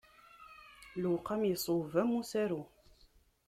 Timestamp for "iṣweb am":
1.51-2.11